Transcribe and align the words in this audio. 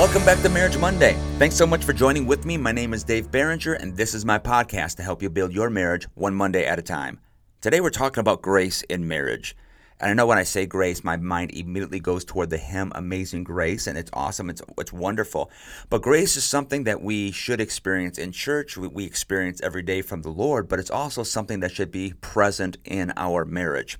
Welcome 0.00 0.24
back 0.24 0.40
to 0.40 0.48
Marriage 0.48 0.78
Monday. 0.78 1.12
Thanks 1.38 1.56
so 1.56 1.66
much 1.66 1.84
for 1.84 1.92
joining 1.92 2.24
with 2.24 2.46
me. 2.46 2.56
My 2.56 2.72
name 2.72 2.94
is 2.94 3.04
Dave 3.04 3.30
Barringer, 3.30 3.74
and 3.74 3.94
this 3.94 4.14
is 4.14 4.24
my 4.24 4.38
podcast 4.38 4.96
to 4.96 5.02
help 5.02 5.20
you 5.20 5.28
build 5.28 5.52
your 5.52 5.68
marriage 5.68 6.08
one 6.14 6.34
Monday 6.34 6.64
at 6.64 6.78
a 6.78 6.82
time. 6.82 7.20
Today, 7.60 7.82
we're 7.82 7.90
talking 7.90 8.22
about 8.22 8.40
grace 8.40 8.80
in 8.88 9.06
marriage. 9.06 9.54
And 10.00 10.10
I 10.10 10.14
know 10.14 10.24
when 10.24 10.38
I 10.38 10.42
say 10.44 10.64
grace, 10.64 11.04
my 11.04 11.18
mind 11.18 11.50
immediately 11.50 12.00
goes 12.00 12.24
toward 12.24 12.48
the 12.48 12.56
hymn 12.56 12.92
Amazing 12.94 13.44
Grace, 13.44 13.86
and 13.86 13.98
it's 13.98 14.10
awesome, 14.14 14.48
it's, 14.48 14.62
it's 14.78 14.90
wonderful. 14.90 15.50
But 15.90 16.00
grace 16.00 16.34
is 16.34 16.44
something 16.44 16.84
that 16.84 17.02
we 17.02 17.30
should 17.30 17.60
experience 17.60 18.16
in 18.16 18.32
church, 18.32 18.78
we, 18.78 18.88
we 18.88 19.04
experience 19.04 19.60
every 19.60 19.82
day 19.82 20.00
from 20.00 20.22
the 20.22 20.30
Lord, 20.30 20.66
but 20.66 20.78
it's 20.78 20.90
also 20.90 21.22
something 21.24 21.60
that 21.60 21.72
should 21.72 21.90
be 21.90 22.14
present 22.22 22.78
in 22.86 23.12
our 23.18 23.44
marriage. 23.44 23.98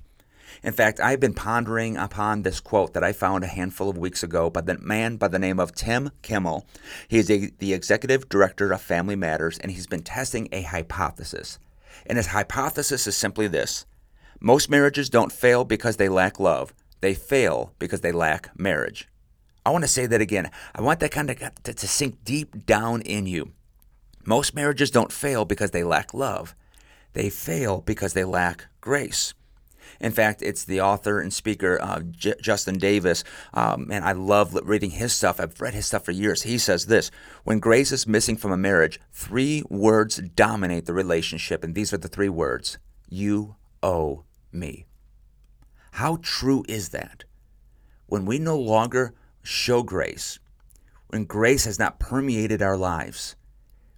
In 0.63 0.73
fact, 0.73 0.99
I've 0.99 1.19
been 1.19 1.33
pondering 1.33 1.97
upon 1.97 2.41
this 2.41 2.59
quote 2.59 2.93
that 2.93 3.03
I 3.03 3.13
found 3.13 3.43
a 3.43 3.47
handful 3.47 3.89
of 3.89 3.97
weeks 3.97 4.23
ago 4.23 4.49
by 4.49 4.61
the 4.61 4.77
man 4.77 5.17
by 5.17 5.27
the 5.27 5.39
name 5.39 5.59
of 5.59 5.73
Tim 5.73 6.11
Kimmel. 6.21 6.65
He 7.07 7.17
is 7.17 7.29
a, 7.29 7.51
the 7.59 7.73
executive 7.73 8.29
director 8.29 8.71
of 8.71 8.81
Family 8.81 9.15
Matters, 9.15 9.57
and 9.59 9.71
he's 9.71 9.87
been 9.87 10.03
testing 10.03 10.47
a 10.51 10.61
hypothesis. 10.61 11.59
And 12.05 12.17
his 12.17 12.27
hypothesis 12.27 13.07
is 13.07 13.15
simply 13.15 13.47
this 13.47 13.85
most 14.39 14.69
marriages 14.69 15.09
don't 15.09 15.31
fail 15.31 15.63
because 15.63 15.97
they 15.97 16.09
lack 16.09 16.39
love, 16.39 16.73
they 17.01 17.13
fail 17.13 17.73
because 17.79 18.01
they 18.01 18.11
lack 18.11 18.49
marriage. 18.57 19.07
I 19.65 19.69
want 19.69 19.83
to 19.83 19.87
say 19.87 20.07
that 20.07 20.21
again. 20.21 20.49
I 20.73 20.81
want 20.81 20.99
that 21.01 21.11
kind 21.11 21.29
of 21.29 21.37
to, 21.63 21.73
to 21.73 21.87
sink 21.87 22.23
deep 22.23 22.65
down 22.65 23.01
in 23.01 23.27
you. 23.27 23.51
Most 24.25 24.55
marriages 24.55 24.91
don't 24.91 25.11
fail 25.11 25.45
because 25.45 25.71
they 25.71 25.83
lack 25.83 26.13
love. 26.13 26.55
They 27.13 27.29
fail 27.29 27.81
because 27.81 28.13
they 28.13 28.23
lack 28.23 28.65
grace. 28.79 29.33
In 29.99 30.11
fact, 30.11 30.41
it's 30.41 30.63
the 30.63 30.81
author 30.81 31.19
and 31.19 31.33
speaker 31.33 31.79
uh, 31.81 32.01
J- 32.11 32.35
Justin 32.41 32.77
Davis, 32.77 33.23
um, 33.53 33.89
and 33.91 34.03
I 34.03 34.13
love 34.13 34.57
reading 34.63 34.91
his 34.91 35.13
stuff. 35.13 35.39
I've 35.39 35.59
read 35.59 35.73
his 35.73 35.85
stuff 35.85 36.05
for 36.05 36.11
years. 36.11 36.43
He 36.43 36.57
says 36.57 36.85
this: 36.85 37.11
When 37.43 37.59
grace 37.59 37.91
is 37.91 38.07
missing 38.07 38.37
from 38.37 38.51
a 38.51 38.57
marriage, 38.57 38.99
three 39.11 39.63
words 39.69 40.17
dominate 40.17 40.85
the 40.85 40.93
relationship, 40.93 41.63
and 41.63 41.75
these 41.75 41.93
are 41.93 41.97
the 41.97 42.07
three 42.07 42.29
words: 42.29 42.77
"You 43.09 43.55
owe 43.83 44.25
me." 44.51 44.85
How 45.91 46.19
true 46.21 46.63
is 46.67 46.89
that? 46.89 47.25
When 48.07 48.25
we 48.25 48.39
no 48.39 48.57
longer 48.57 49.13
show 49.43 49.83
grace, 49.83 50.39
when 51.07 51.25
grace 51.25 51.65
has 51.65 51.79
not 51.79 51.99
permeated 51.99 52.61
our 52.61 52.77
lives, 52.77 53.35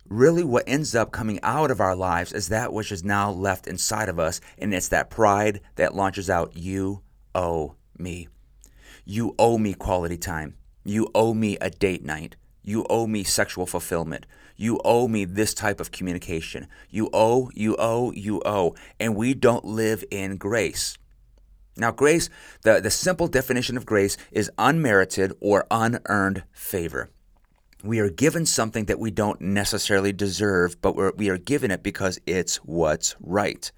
really 0.10 0.44
what 0.44 0.64
ends 0.68 0.96
up 0.96 1.12
coming 1.12 1.40
out 1.44 1.72
of 1.72 1.82
our 1.82 1.96
lives 1.96 2.34
is 2.34 2.50
that 2.50 2.74
which 2.74 2.92
is 2.92 3.04
now 3.04 3.32
left 3.32 3.68
inside 3.68 4.10
of 4.10 4.20
us, 4.20 4.42
and 4.58 4.74
it's 4.74 4.90
that 4.90 5.10
pride 5.10 5.62
that 5.76 5.96
launches 5.96 6.30
out, 6.30 6.56
You 6.56 7.02
owe 7.34 7.76
me. 7.98 8.28
You 9.06 9.36
owe 9.38 9.58
me 9.58 9.74
quality 9.74 10.18
time. 10.18 10.56
You 10.84 11.10
owe 11.16 11.34
me 11.34 11.58
a 11.60 11.70
date 11.70 12.04
night. 12.04 12.36
You 12.62 12.86
owe 12.90 13.08
me 13.08 13.24
sexual 13.24 13.66
fulfillment. 13.66 14.26
You 14.56 14.80
owe 14.86 15.08
me 15.08 15.26
this 15.26 15.54
type 15.54 15.80
of 15.80 15.92
communication. 15.92 16.68
You 16.90 17.10
owe, 17.12 17.50
you 17.54 17.76
owe, 17.78 18.12
you 18.12 18.42
owe. 18.46 18.76
And 19.00 19.16
we 19.16 19.34
don't 19.34 19.66
live 19.66 20.04
in 20.12 20.38
grace. 20.38 20.98
Now, 21.76 21.92
grace, 21.92 22.30
the, 22.62 22.80
the 22.80 22.92
simple 22.92 23.28
definition 23.28 23.78
of 23.78 23.86
grace 23.86 24.16
is 24.32 24.52
unmerited 24.58 25.34
or 25.42 25.66
unearned 25.72 26.44
favor 26.54 27.10
we 27.84 28.00
are 28.00 28.10
given 28.10 28.46
something 28.46 28.86
that 28.86 29.00
we 29.00 29.12
don't 29.12 29.42
necessarily 29.42 30.14
deserve, 30.14 30.82
but 30.82 30.96
we're, 30.96 31.12
we 31.12 31.30
are 31.30 31.38
given 31.38 31.70
it 31.70 31.84
because 31.84 32.18
it's 32.26 32.58
what's 32.58 33.16
right. 33.20 33.72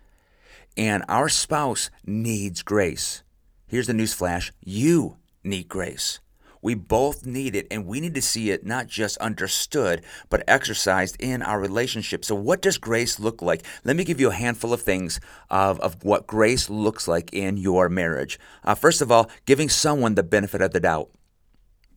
And 0.78 1.04
our 1.10 1.28
spouse 1.28 1.90
needs 2.06 2.62
grace. 2.62 3.24
Here's 3.68 3.88
the 3.88 3.94
news 3.94 4.14
flash 4.14 4.52
you 4.64 5.18
need 5.44 5.68
grace. 5.68 6.20
We 6.62 6.74
both 6.74 7.28
need 7.28 7.56
it, 7.56 7.68
and 7.70 7.86
we 7.86 8.00
need 8.00 8.16
to 8.16 8.24
see 8.24 8.50
it 8.50 8.66
not 8.66 8.88
just 8.88 9.18
understood, 9.18 10.04
but 10.32 10.44
exercised 10.48 11.16
in 11.20 11.44
our 11.44 11.60
relationship. 11.60 12.26
So, 12.26 12.34
what 12.34 12.60
does 12.62 12.80
grace 12.80 13.20
look 13.20 13.44
like? 13.44 13.64
Let 13.84 13.96
me 13.96 14.04
give 14.04 14.20
you 14.20 14.30
a 14.30 14.34
handful 14.34 14.74
of 14.74 14.82
things 14.82 15.20
of, 15.52 15.80
of 15.82 16.04
what 16.04 16.26
grace 16.26 16.68
looks 16.68 17.08
like 17.08 17.32
in 17.34 17.58
your 17.58 17.88
marriage. 17.88 18.40
Uh, 18.64 18.74
first 18.74 19.02
of 19.02 19.12
all, 19.12 19.30
giving 19.46 19.70
someone 19.70 20.16
the 20.16 20.24
benefit 20.24 20.60
of 20.62 20.72
the 20.72 20.80
doubt. 20.80 21.12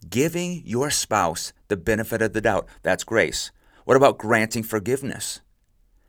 Giving 0.06 0.62
your 0.64 0.90
spouse 0.90 1.52
the 1.68 1.76
benefit 1.76 2.22
of 2.22 2.32
the 2.32 2.40
doubt, 2.40 2.68
that's 2.82 3.04
grace. 3.04 3.50
What 3.84 3.96
about 3.96 4.18
granting 4.18 4.62
forgiveness? 4.62 5.40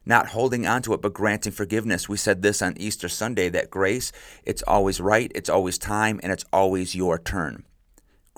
Not 0.06 0.28
holding 0.28 0.68
on 0.68 0.82
to 0.84 0.94
it, 0.94 1.02
but 1.02 1.14
granting 1.14 1.52
forgiveness. 1.52 2.08
We 2.08 2.18
said 2.18 2.42
this 2.42 2.62
on 2.62 2.78
Easter 2.78 3.10
Sunday 3.10 3.50
that 3.50 3.70
grace, 3.70 4.12
it's 4.44 4.64
always 4.64 5.02
right, 5.02 5.32
it's 5.34 5.50
always 5.50 5.78
time, 5.78 6.20
and 6.24 6.32
it's 6.32 6.46
always 6.54 6.96
your 6.96 7.18
turn. 7.18 7.66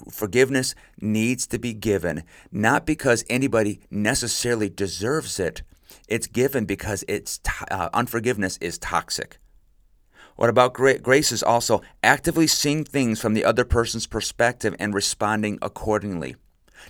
Forgiveness 0.10 0.74
needs 1.00 1.46
to 1.48 1.60
be 1.60 1.74
given, 1.74 2.24
not 2.52 2.86
because 2.86 3.26
anybody 3.30 3.82
necessarily 3.92 4.70
deserves 4.70 5.40
it. 5.40 5.64
It's 6.08 6.28
given 6.28 6.66
because 6.66 7.04
it's 7.08 7.40
uh, 7.70 7.90
unforgiveness 7.94 8.58
is 8.62 8.78
toxic. 8.78 9.38
What 10.36 10.50
about 10.50 10.74
grace 10.74 11.32
is 11.32 11.44
also 11.44 11.82
actively 12.04 12.48
seeing 12.48 12.84
things 12.84 13.20
from 13.20 13.34
the 13.34 13.46
other 13.46 13.66
person's 13.66 14.08
perspective 14.08 14.76
and 14.80 14.94
responding 14.94 15.60
accordingly. 15.62 16.36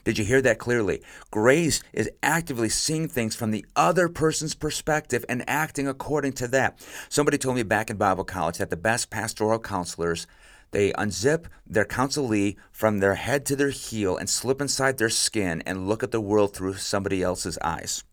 Did 0.04 0.18
you 0.18 0.26
hear 0.26 0.42
that 0.42 0.58
clearly? 0.58 1.02
Grace 1.32 1.82
is 1.94 2.10
actively 2.24 2.70
seeing 2.70 3.08
things 3.08 3.36
from 3.36 3.52
the 3.52 3.66
other 3.76 4.08
person's 4.08 4.56
perspective 4.56 5.26
and 5.28 5.44
acting 5.48 5.88
according 5.88 6.34
to 6.34 6.48
that. 6.50 6.80
Somebody 7.10 7.38
told 7.38 7.56
me 7.56 7.64
back 7.64 7.90
in 7.90 7.98
Bible 7.98 8.24
college 8.24 8.58
that 8.58 8.70
the 8.70 8.78
best 8.78 9.10
pastoral 9.10 9.60
counselors 9.60 10.28
they 10.72 10.94
unzip 10.94 11.48
their 11.68 11.86
counselee 11.86 12.56
from 12.72 13.00
their 13.00 13.16
head 13.16 13.46
to 13.48 13.58
their 13.58 13.72
heel 13.72 14.16
and 14.16 14.30
slip 14.30 14.62
inside 14.62 14.98
their 14.98 15.10
skin 15.10 15.62
and 15.66 15.88
look 15.88 16.02
at 16.02 16.12
the 16.12 16.22
world 16.22 16.56
through 16.56 16.76
somebody 16.76 17.22
else's 17.22 17.58
eyes. 17.62 18.06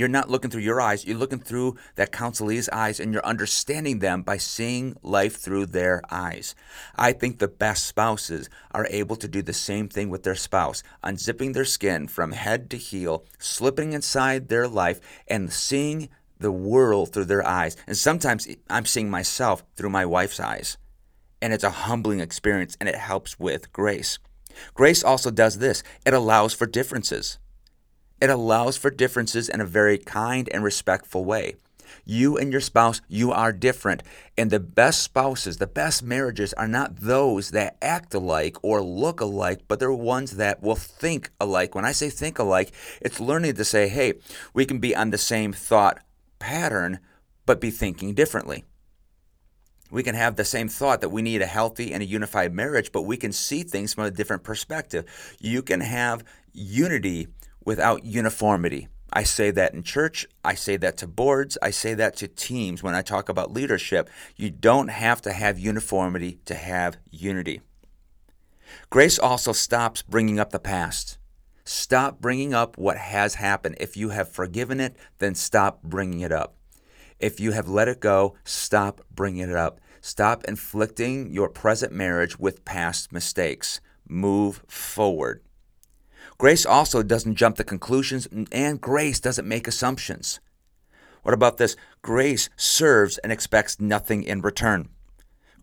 You're 0.00 0.08
not 0.08 0.30
looking 0.30 0.50
through 0.50 0.62
your 0.62 0.80
eyes, 0.80 1.04
you're 1.04 1.18
looking 1.18 1.40
through 1.40 1.76
that 1.96 2.10
counselee's 2.10 2.70
eyes 2.70 3.00
and 3.00 3.12
you're 3.12 3.22
understanding 3.22 3.98
them 3.98 4.22
by 4.22 4.38
seeing 4.38 4.96
life 5.02 5.36
through 5.36 5.66
their 5.66 6.00
eyes. 6.10 6.54
I 6.96 7.12
think 7.12 7.38
the 7.38 7.48
best 7.48 7.84
spouses 7.84 8.48
are 8.70 8.86
able 8.88 9.16
to 9.16 9.28
do 9.28 9.42
the 9.42 9.52
same 9.52 9.90
thing 9.90 10.08
with 10.08 10.22
their 10.22 10.36
spouse, 10.36 10.82
unzipping 11.04 11.52
their 11.52 11.66
skin 11.66 12.08
from 12.08 12.32
head 12.32 12.70
to 12.70 12.78
heel, 12.78 13.26
slipping 13.38 13.92
inside 13.92 14.48
their 14.48 14.66
life, 14.66 15.00
and 15.28 15.52
seeing 15.52 16.08
the 16.38 16.50
world 16.50 17.12
through 17.12 17.26
their 17.26 17.46
eyes. 17.46 17.76
And 17.86 17.94
sometimes 17.94 18.48
I'm 18.70 18.86
seeing 18.86 19.10
myself 19.10 19.64
through 19.76 19.90
my 19.90 20.06
wife's 20.06 20.40
eyes. 20.40 20.78
And 21.42 21.52
it's 21.52 21.62
a 21.62 21.68
humbling 21.68 22.20
experience 22.20 22.74
and 22.80 22.88
it 22.88 22.94
helps 22.94 23.38
with 23.38 23.70
grace. 23.70 24.18
Grace 24.72 25.04
also 25.04 25.30
does 25.30 25.58
this 25.58 25.82
it 26.06 26.14
allows 26.14 26.54
for 26.54 26.64
differences. 26.64 27.38
It 28.20 28.30
allows 28.30 28.76
for 28.76 28.90
differences 28.90 29.48
in 29.48 29.60
a 29.60 29.66
very 29.66 29.98
kind 29.98 30.48
and 30.52 30.62
respectful 30.62 31.24
way. 31.24 31.56
You 32.04 32.36
and 32.36 32.52
your 32.52 32.60
spouse, 32.60 33.00
you 33.08 33.32
are 33.32 33.52
different. 33.52 34.02
And 34.36 34.50
the 34.50 34.60
best 34.60 35.02
spouses, 35.02 35.56
the 35.56 35.66
best 35.66 36.02
marriages 36.02 36.52
are 36.54 36.68
not 36.68 36.96
those 37.00 37.50
that 37.50 37.76
act 37.82 38.14
alike 38.14 38.56
or 38.62 38.82
look 38.82 39.20
alike, 39.20 39.62
but 39.68 39.80
they're 39.80 39.92
ones 39.92 40.36
that 40.36 40.62
will 40.62 40.76
think 40.76 41.30
alike. 41.40 41.74
When 41.74 41.84
I 41.84 41.92
say 41.92 42.10
think 42.10 42.38
alike, 42.38 42.72
it's 43.00 43.20
learning 43.20 43.54
to 43.54 43.64
say, 43.64 43.88
hey, 43.88 44.14
we 44.54 44.66
can 44.66 44.78
be 44.78 44.94
on 44.94 45.10
the 45.10 45.18
same 45.18 45.52
thought 45.52 45.98
pattern, 46.38 47.00
but 47.46 47.60
be 47.60 47.70
thinking 47.70 48.14
differently. 48.14 48.64
We 49.90 50.04
can 50.04 50.14
have 50.14 50.36
the 50.36 50.44
same 50.44 50.68
thought 50.68 51.00
that 51.00 51.08
we 51.08 51.20
need 51.20 51.42
a 51.42 51.46
healthy 51.46 51.92
and 51.92 52.00
a 52.02 52.06
unified 52.06 52.52
marriage, 52.54 52.92
but 52.92 53.02
we 53.02 53.16
can 53.16 53.32
see 53.32 53.64
things 53.64 53.92
from 53.92 54.04
a 54.04 54.10
different 54.10 54.44
perspective. 54.44 55.04
You 55.40 55.62
can 55.62 55.80
have 55.80 56.22
unity 56.52 57.26
without 57.70 58.04
uniformity. 58.04 58.88
I 59.12 59.22
say 59.22 59.52
that 59.52 59.74
in 59.74 59.84
church. 59.84 60.26
I 60.44 60.56
say 60.56 60.76
that 60.78 60.96
to 60.96 61.06
boards. 61.06 61.56
I 61.62 61.70
say 61.70 61.94
that 61.94 62.16
to 62.16 62.26
teams 62.26 62.82
when 62.82 62.96
I 62.96 63.02
talk 63.02 63.28
about 63.28 63.52
leadership. 63.52 64.10
You 64.34 64.50
don't 64.50 64.88
have 64.88 65.22
to 65.22 65.32
have 65.32 65.56
uniformity 65.56 66.40
to 66.46 66.54
have 66.54 66.96
unity. 67.12 67.60
Grace 68.90 69.20
also 69.20 69.52
stops 69.52 70.02
bringing 70.02 70.40
up 70.40 70.50
the 70.50 70.58
past. 70.58 71.16
Stop 71.64 72.20
bringing 72.20 72.52
up 72.52 72.76
what 72.76 72.96
has 72.96 73.36
happened. 73.36 73.76
If 73.78 73.96
you 73.96 74.08
have 74.08 74.32
forgiven 74.32 74.80
it, 74.80 74.96
then 75.18 75.36
stop 75.36 75.80
bringing 75.84 76.22
it 76.22 76.32
up. 76.32 76.56
If 77.20 77.38
you 77.38 77.52
have 77.52 77.68
let 77.68 77.86
it 77.86 78.00
go, 78.00 78.34
stop 78.42 79.00
bringing 79.14 79.48
it 79.48 79.54
up. 79.54 79.80
Stop 80.00 80.42
inflicting 80.42 81.30
your 81.30 81.48
present 81.48 81.92
marriage 81.92 82.36
with 82.36 82.64
past 82.64 83.12
mistakes. 83.12 83.80
Move 84.08 84.64
forward. 84.66 85.40
Grace 86.40 86.64
also 86.64 87.02
doesn't 87.02 87.34
jump 87.34 87.58
to 87.58 87.64
conclusions, 87.64 88.26
and 88.50 88.80
grace 88.80 89.20
doesn't 89.20 89.46
make 89.46 89.68
assumptions. 89.68 90.40
What 91.22 91.34
about 91.34 91.58
this? 91.58 91.76
Grace 92.00 92.48
serves 92.56 93.18
and 93.18 93.30
expects 93.30 93.78
nothing 93.78 94.22
in 94.22 94.40
return. 94.40 94.88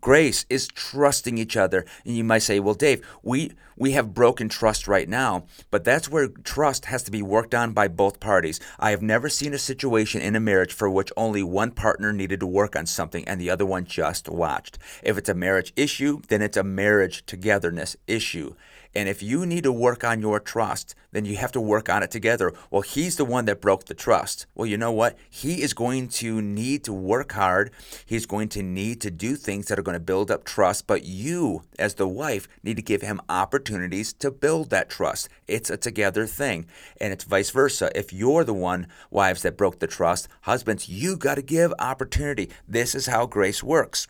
Grace 0.00 0.46
is 0.48 0.68
trusting 0.68 1.36
each 1.36 1.56
other. 1.56 1.84
And 2.04 2.16
you 2.16 2.22
might 2.22 2.44
say, 2.44 2.60
well, 2.60 2.74
Dave, 2.74 3.04
we, 3.24 3.50
we 3.76 3.90
have 3.92 4.14
broken 4.14 4.48
trust 4.48 4.86
right 4.86 5.08
now, 5.08 5.46
but 5.72 5.82
that's 5.82 6.08
where 6.08 6.28
trust 6.28 6.84
has 6.84 7.02
to 7.02 7.10
be 7.10 7.22
worked 7.22 7.56
on 7.56 7.72
by 7.72 7.88
both 7.88 8.20
parties. 8.20 8.60
I 8.78 8.92
have 8.92 9.02
never 9.02 9.28
seen 9.28 9.54
a 9.54 9.58
situation 9.58 10.20
in 10.20 10.36
a 10.36 10.40
marriage 10.40 10.72
for 10.72 10.88
which 10.88 11.10
only 11.16 11.42
one 11.42 11.72
partner 11.72 12.12
needed 12.12 12.38
to 12.38 12.46
work 12.46 12.76
on 12.76 12.86
something 12.86 13.26
and 13.26 13.40
the 13.40 13.50
other 13.50 13.66
one 13.66 13.84
just 13.84 14.28
watched. 14.28 14.78
If 15.02 15.18
it's 15.18 15.28
a 15.28 15.34
marriage 15.34 15.72
issue, 15.74 16.22
then 16.28 16.40
it's 16.40 16.56
a 16.56 16.62
marriage 16.62 17.26
togetherness 17.26 17.96
issue. 18.06 18.54
And 18.98 19.08
if 19.08 19.22
you 19.22 19.46
need 19.46 19.62
to 19.62 19.70
work 19.70 20.02
on 20.02 20.20
your 20.20 20.40
trust, 20.40 20.96
then 21.12 21.24
you 21.24 21.36
have 21.36 21.52
to 21.52 21.60
work 21.60 21.88
on 21.88 22.02
it 22.02 22.10
together. 22.10 22.52
Well, 22.68 22.82
he's 22.82 23.14
the 23.14 23.24
one 23.24 23.44
that 23.44 23.60
broke 23.60 23.84
the 23.84 23.94
trust. 23.94 24.46
Well, 24.56 24.66
you 24.66 24.76
know 24.76 24.90
what? 24.90 25.16
He 25.30 25.62
is 25.62 25.72
going 25.72 26.08
to 26.18 26.42
need 26.42 26.82
to 26.82 26.92
work 26.92 27.30
hard. 27.30 27.70
He's 28.04 28.26
going 28.26 28.48
to 28.48 28.62
need 28.64 29.00
to 29.02 29.12
do 29.12 29.36
things 29.36 29.66
that 29.66 29.78
are 29.78 29.82
going 29.82 29.94
to 29.94 30.00
build 30.00 30.32
up 30.32 30.42
trust. 30.42 30.88
But 30.88 31.04
you, 31.04 31.62
as 31.78 31.94
the 31.94 32.08
wife, 32.08 32.48
need 32.64 32.74
to 32.74 32.82
give 32.82 33.02
him 33.02 33.20
opportunities 33.28 34.12
to 34.14 34.32
build 34.32 34.70
that 34.70 34.90
trust. 34.90 35.28
It's 35.46 35.70
a 35.70 35.76
together 35.76 36.26
thing. 36.26 36.66
And 37.00 37.12
it's 37.12 37.22
vice 37.22 37.50
versa. 37.50 37.92
If 37.94 38.12
you're 38.12 38.42
the 38.42 38.52
one, 38.52 38.88
wives, 39.12 39.42
that 39.42 39.56
broke 39.56 39.78
the 39.78 39.86
trust, 39.86 40.26
husbands, 40.40 40.88
you 40.88 41.16
got 41.16 41.36
to 41.36 41.42
give 41.42 41.72
opportunity. 41.78 42.50
This 42.66 42.96
is 42.96 43.06
how 43.06 43.26
grace 43.26 43.62
works. 43.62 44.08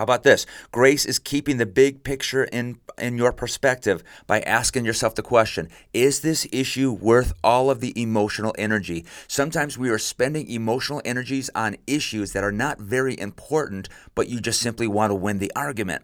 How 0.00 0.04
about 0.04 0.22
this? 0.22 0.46
Grace 0.72 1.04
is 1.04 1.18
keeping 1.18 1.58
the 1.58 1.66
big 1.66 2.04
picture 2.04 2.44
in, 2.44 2.80
in 2.96 3.18
your 3.18 3.32
perspective 3.32 4.02
by 4.26 4.40
asking 4.40 4.86
yourself 4.86 5.14
the 5.14 5.22
question 5.22 5.68
Is 5.92 6.20
this 6.20 6.46
issue 6.50 6.90
worth 6.90 7.34
all 7.44 7.68
of 7.68 7.80
the 7.80 7.92
emotional 8.00 8.54
energy? 8.56 9.04
Sometimes 9.28 9.76
we 9.76 9.90
are 9.90 9.98
spending 9.98 10.48
emotional 10.48 11.02
energies 11.04 11.50
on 11.54 11.76
issues 11.86 12.32
that 12.32 12.42
are 12.42 12.50
not 12.50 12.80
very 12.80 13.14
important, 13.20 13.90
but 14.14 14.26
you 14.26 14.40
just 14.40 14.62
simply 14.62 14.86
want 14.86 15.10
to 15.10 15.14
win 15.14 15.38
the 15.38 15.52
argument. 15.54 16.02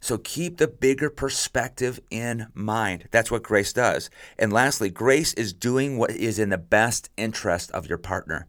So 0.00 0.18
keep 0.18 0.58
the 0.58 0.68
bigger 0.68 1.08
perspective 1.08 1.98
in 2.10 2.48
mind. 2.52 3.08
That's 3.10 3.30
what 3.30 3.42
grace 3.42 3.72
does. 3.72 4.10
And 4.38 4.52
lastly, 4.52 4.90
grace 4.90 5.32
is 5.32 5.54
doing 5.54 5.96
what 5.96 6.10
is 6.10 6.38
in 6.38 6.50
the 6.50 6.58
best 6.58 7.08
interest 7.16 7.70
of 7.70 7.86
your 7.86 7.96
partner 7.96 8.48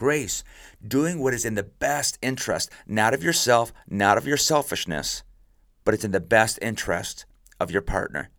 grace, 0.00 0.42
doing 0.82 1.18
what 1.18 1.34
is 1.34 1.44
in 1.44 1.56
the 1.56 1.62
best 1.62 2.18
interest, 2.22 2.70
not 2.86 3.12
of 3.12 3.22
yourself, 3.22 3.70
not 3.86 4.16
of 4.16 4.26
your 4.26 4.38
selfishness, 4.38 5.22
but 5.84 5.92
it's 5.92 6.06
in 6.06 6.10
the 6.10 6.18
best 6.18 6.58
interest 6.62 7.26
of 7.60 7.70
your 7.70 7.82
partner. 7.82 8.30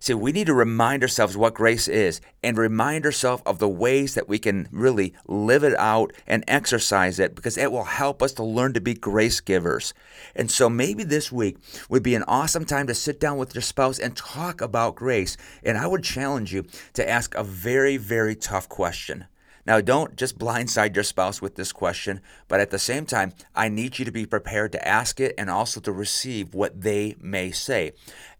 See, 0.00 0.12
we 0.12 0.32
need 0.32 0.48
to 0.48 0.54
remind 0.54 1.02
ourselves 1.02 1.34
what 1.34 1.54
grace 1.54 1.88
is 1.88 2.20
and 2.42 2.58
remind 2.58 3.06
ourselves 3.06 3.42
of 3.46 3.58
the 3.58 3.70
ways 3.70 4.14
that 4.16 4.28
we 4.28 4.38
can 4.38 4.68
really 4.70 5.14
live 5.26 5.64
it 5.64 5.74
out 5.78 6.12
and 6.26 6.44
exercise 6.46 7.18
it 7.18 7.34
because 7.34 7.56
it 7.56 7.72
will 7.72 7.84
help 7.84 8.22
us 8.22 8.32
to 8.34 8.44
learn 8.44 8.74
to 8.74 8.80
be 8.82 8.92
grace 8.92 9.40
givers. 9.40 9.94
And 10.36 10.50
so 10.50 10.68
maybe 10.68 11.04
this 11.04 11.32
week 11.32 11.56
would 11.88 12.02
be 12.02 12.14
an 12.14 12.24
awesome 12.28 12.66
time 12.66 12.86
to 12.88 12.94
sit 12.94 13.18
down 13.18 13.38
with 13.38 13.54
your 13.54 13.62
spouse 13.62 13.98
and 13.98 14.14
talk 14.14 14.60
about 14.60 14.94
grace. 14.94 15.38
And 15.62 15.78
I 15.78 15.86
would 15.86 16.04
challenge 16.04 16.52
you 16.52 16.66
to 16.92 17.08
ask 17.08 17.34
a 17.34 17.42
very, 17.42 17.96
very 17.96 18.36
tough 18.36 18.68
question. 18.68 19.24
Now, 19.68 19.82
don't 19.82 20.16
just 20.16 20.38
blindside 20.38 20.94
your 20.94 21.04
spouse 21.04 21.42
with 21.42 21.56
this 21.56 21.72
question, 21.72 22.22
but 22.48 22.58
at 22.58 22.70
the 22.70 22.78
same 22.78 23.04
time, 23.04 23.34
I 23.54 23.68
need 23.68 23.98
you 23.98 24.06
to 24.06 24.10
be 24.10 24.24
prepared 24.24 24.72
to 24.72 24.88
ask 24.88 25.20
it 25.20 25.34
and 25.36 25.50
also 25.50 25.78
to 25.80 25.92
receive 25.92 26.54
what 26.54 26.80
they 26.80 27.16
may 27.20 27.50
say. 27.50 27.92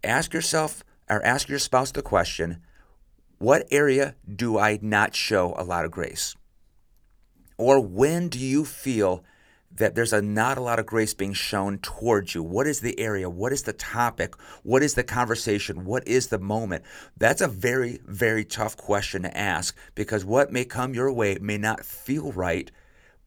Ask 0.02 0.32
yourself 0.32 0.82
or 1.06 1.22
ask 1.22 1.50
your 1.50 1.58
spouse 1.58 1.90
the 1.92 2.00
question 2.00 2.62
What 3.36 3.69
area 3.70 4.14
do 4.26 4.58
I 4.58 4.78
not 4.80 5.14
show 5.14 5.54
a 5.58 5.64
lot 5.64 5.84
of 5.84 5.90
grace? 5.90 6.34
Or 7.58 7.78
when 7.78 8.31
do 8.31 8.38
you 8.38 8.64
feel 8.64 9.22
that 9.70 9.94
there's 9.94 10.12
a 10.12 10.23
not 10.23 10.59
a 10.59 10.62
lot 10.62 10.79
of 10.79 10.87
grace 10.87 11.15
being 11.15 11.32
shown 11.32 11.79
towards 11.79 12.35
you. 12.35 12.43
What 12.43 12.67
is 12.67 12.81
the 12.81 12.99
area? 12.99 13.29
What 13.29 13.53
is 13.53 13.62
the 13.62 13.73
topic? 13.73 14.35
What 14.62 14.82
is 14.82 14.94
the 14.94 15.05
conversation? 15.05 15.85
What 15.85 16.06
is 16.06 16.29
the 16.29 16.38
moment? 16.38 16.85
That's 17.17 17.41
a 17.41 17.49
very, 17.49 18.00
very 18.05 18.44
tough 18.44 18.76
question 18.76 19.23
to 19.23 19.37
ask 19.37 19.76
because 19.94 20.25
what 20.25 20.53
may 20.53 20.65
come 20.65 20.94
your 20.94 21.12
way 21.12 21.38
may 21.41 21.59
not 21.59 21.85
feel 21.85 22.32
right, 22.32 22.70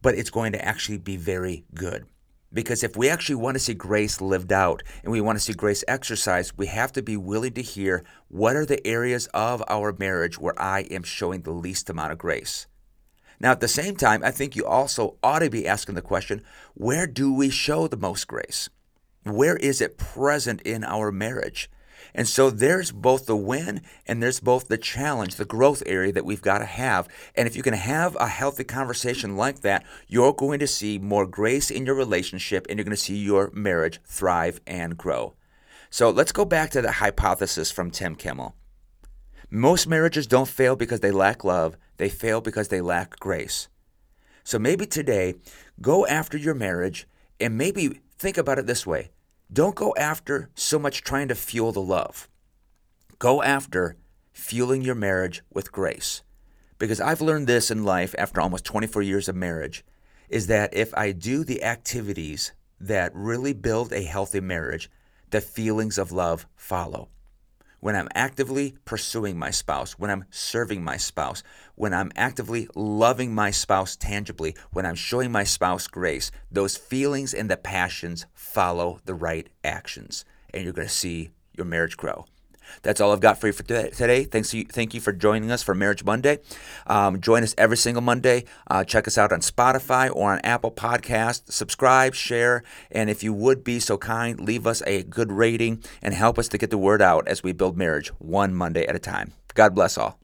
but 0.02 0.14
it's 0.14 0.30
going 0.30 0.52
to 0.52 0.64
actually 0.64 0.98
be 0.98 1.16
very 1.16 1.64
good. 1.74 2.06
Because 2.54 2.82
if 2.82 2.96
we 2.96 3.08
actually 3.08 3.36
want 3.36 3.54
to 3.54 3.60
see 3.60 3.72
grace 3.72 4.20
lived 4.20 4.52
out 4.52 4.82
and 5.02 5.10
we 5.10 5.22
want 5.22 5.38
to 5.38 5.44
see 5.44 5.54
grace 5.54 5.82
exercised, 5.88 6.52
we 6.58 6.66
have 6.66 6.92
to 6.92 7.02
be 7.02 7.16
willing 7.16 7.54
to 7.54 7.62
hear 7.62 8.04
what 8.28 8.56
are 8.56 8.66
the 8.66 8.86
areas 8.86 9.26
of 9.28 9.62
our 9.68 9.94
marriage 9.98 10.38
where 10.38 10.60
I 10.60 10.80
am 10.90 11.02
showing 11.02 11.42
the 11.42 11.50
least 11.50 11.88
amount 11.88 12.12
of 12.12 12.18
grace. 12.18 12.66
Now, 13.42 13.50
at 13.50 13.60
the 13.60 13.66
same 13.66 13.96
time, 13.96 14.22
I 14.22 14.30
think 14.30 14.54
you 14.54 14.64
also 14.64 15.16
ought 15.20 15.40
to 15.40 15.50
be 15.50 15.66
asking 15.66 15.96
the 15.96 16.00
question 16.00 16.44
where 16.74 17.08
do 17.08 17.34
we 17.34 17.50
show 17.50 17.88
the 17.88 17.96
most 17.96 18.28
grace? 18.28 18.68
Where 19.24 19.56
is 19.56 19.80
it 19.80 19.98
present 19.98 20.62
in 20.62 20.84
our 20.84 21.10
marriage? 21.10 21.68
And 22.14 22.28
so 22.28 22.50
there's 22.50 22.92
both 22.92 23.26
the 23.26 23.36
win 23.36 23.80
and 24.06 24.22
there's 24.22 24.38
both 24.38 24.68
the 24.68 24.78
challenge, 24.78 25.36
the 25.36 25.44
growth 25.44 25.82
area 25.86 26.12
that 26.12 26.24
we've 26.24 26.42
got 26.42 26.58
to 26.58 26.64
have. 26.64 27.08
And 27.34 27.48
if 27.48 27.56
you 27.56 27.62
can 27.62 27.74
have 27.74 28.16
a 28.20 28.28
healthy 28.28 28.64
conversation 28.64 29.36
like 29.36 29.60
that, 29.62 29.84
you're 30.06 30.32
going 30.32 30.60
to 30.60 30.66
see 30.66 30.98
more 30.98 31.26
grace 31.26 31.70
in 31.70 31.84
your 31.84 31.94
relationship 31.96 32.66
and 32.68 32.78
you're 32.78 32.84
going 32.84 32.96
to 32.96 33.02
see 33.02 33.16
your 33.16 33.50
marriage 33.52 34.00
thrive 34.04 34.60
and 34.68 34.96
grow. 34.96 35.34
So 35.90 36.10
let's 36.10 36.32
go 36.32 36.44
back 36.44 36.70
to 36.70 36.82
the 36.82 36.92
hypothesis 36.92 37.72
from 37.72 37.90
Tim 37.90 38.14
Kimmel. 38.14 38.54
Most 39.54 39.86
marriages 39.86 40.26
don't 40.26 40.48
fail 40.48 40.76
because 40.76 41.00
they 41.00 41.10
lack 41.10 41.44
love, 41.44 41.76
they 41.98 42.08
fail 42.08 42.40
because 42.40 42.68
they 42.68 42.80
lack 42.80 43.20
grace. 43.20 43.68
So 44.44 44.58
maybe 44.58 44.86
today, 44.86 45.34
go 45.78 46.06
after 46.06 46.38
your 46.38 46.54
marriage 46.54 47.06
and 47.38 47.58
maybe 47.58 48.00
think 48.16 48.38
about 48.38 48.58
it 48.58 48.66
this 48.66 48.86
way 48.86 49.10
don't 49.52 49.74
go 49.74 49.94
after 49.98 50.48
so 50.54 50.78
much 50.78 51.02
trying 51.02 51.28
to 51.28 51.34
fuel 51.34 51.70
the 51.70 51.82
love. 51.82 52.30
Go 53.18 53.42
after 53.42 53.98
fueling 54.32 54.80
your 54.80 54.94
marriage 54.94 55.42
with 55.52 55.70
grace. 55.70 56.22
Because 56.78 56.98
I've 56.98 57.20
learned 57.20 57.46
this 57.46 57.70
in 57.70 57.84
life 57.84 58.14
after 58.16 58.40
almost 58.40 58.64
24 58.64 59.02
years 59.02 59.28
of 59.28 59.36
marriage 59.36 59.84
is 60.30 60.46
that 60.46 60.72
if 60.72 60.94
I 60.96 61.12
do 61.12 61.44
the 61.44 61.62
activities 61.62 62.52
that 62.80 63.14
really 63.14 63.52
build 63.52 63.92
a 63.92 64.02
healthy 64.02 64.40
marriage, 64.40 64.90
the 65.28 65.42
feelings 65.42 65.98
of 65.98 66.10
love 66.10 66.46
follow 66.56 67.10
when 67.82 67.96
I'm 67.96 68.08
actively 68.14 68.76
pursuing 68.84 69.36
my 69.36 69.50
spouse, 69.50 69.98
when 69.98 70.08
I'm 70.08 70.24
serving 70.30 70.84
my 70.84 70.96
spouse, 70.96 71.42
when 71.74 71.92
I'm 71.92 72.12
actively 72.14 72.68
loving 72.76 73.34
my 73.34 73.50
spouse 73.50 73.96
tangibly, 73.96 74.54
when 74.70 74.86
I'm 74.86 74.94
showing 74.94 75.32
my 75.32 75.42
spouse 75.42 75.88
grace, 75.88 76.30
those 76.48 76.76
feelings 76.76 77.34
and 77.34 77.50
the 77.50 77.56
passions 77.56 78.24
follow 78.34 79.00
the 79.04 79.14
right 79.14 79.48
actions. 79.64 80.24
And 80.54 80.62
you're 80.62 80.72
going 80.72 80.86
to 80.86 80.94
see 80.94 81.30
your 81.56 81.66
marriage 81.66 81.96
grow. 81.96 82.26
That's 82.82 83.00
all 83.00 83.12
I've 83.12 83.20
got 83.20 83.38
for 83.38 83.46
you 83.46 83.52
for 83.52 83.62
today. 83.62 84.24
Thanks, 84.24 84.54
you, 84.54 84.64
thank 84.64 84.94
you 84.94 85.00
for 85.00 85.12
joining 85.12 85.50
us 85.50 85.62
for 85.62 85.74
Marriage 85.74 86.04
Monday. 86.04 86.38
Um, 86.86 87.20
join 87.20 87.42
us 87.42 87.54
every 87.58 87.76
single 87.76 88.02
Monday. 88.02 88.44
Uh, 88.70 88.84
check 88.84 89.06
us 89.06 89.18
out 89.18 89.32
on 89.32 89.40
Spotify 89.40 90.10
or 90.14 90.32
on 90.32 90.40
Apple 90.40 90.70
Podcast. 90.70 91.52
Subscribe, 91.52 92.14
share, 92.14 92.62
and 92.90 93.10
if 93.10 93.22
you 93.22 93.32
would 93.32 93.62
be 93.64 93.80
so 93.80 93.98
kind, 93.98 94.40
leave 94.40 94.66
us 94.66 94.82
a 94.86 95.02
good 95.02 95.32
rating 95.32 95.82
and 96.00 96.14
help 96.14 96.38
us 96.38 96.48
to 96.48 96.58
get 96.58 96.70
the 96.70 96.78
word 96.78 97.02
out 97.02 97.26
as 97.28 97.42
we 97.42 97.52
build 97.52 97.76
marriage 97.76 98.08
one 98.18 98.54
Monday 98.54 98.86
at 98.86 98.96
a 98.96 99.00
time. 99.00 99.32
God 99.54 99.74
bless 99.74 99.98
all. 99.98 100.21